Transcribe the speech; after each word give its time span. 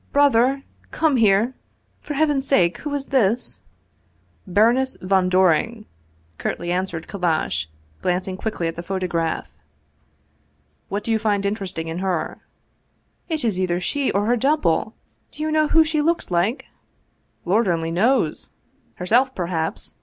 "Brother, 0.14 0.62
come 0.92 1.16
here; 1.16 1.52
for 2.00 2.14
heaven's 2.14 2.48
sake, 2.48 2.78
who 2.78 2.94
is 2.94 3.08
this?"" 3.08 3.60
Baroness 4.46 4.96
von 5.02 5.28
Doring," 5.28 5.84
curtly 6.38 6.72
answered 6.72 7.06
Kallash, 7.06 7.66
glanc 8.02 8.26
ing 8.26 8.38
quickly 8.38 8.66
at 8.66 8.76
the 8.76 8.82
photograph." 8.82 9.50
What 10.88 11.04
do 11.04 11.10
you 11.10 11.18
find 11.18 11.44
interest 11.44 11.78
ing 11.78 11.88
in 11.88 11.98
her?"" 11.98 12.38
It 13.28 13.44
is 13.44 13.60
either 13.60 13.78
she 13.78 14.10
or 14.10 14.24
her 14.24 14.38
double! 14.38 14.94
Do 15.30 15.42
you 15.42 15.52
know 15.52 15.68
who 15.68 15.84
she 15.84 16.00
looks 16.00 16.30
like?"" 16.30 16.64
Lord 17.44 17.68
only 17.68 17.90
knows! 17.90 18.52
Herself, 18.94 19.34
perhaps 19.34 19.96